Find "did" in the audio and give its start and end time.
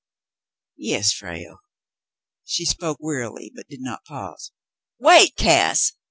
3.67-3.81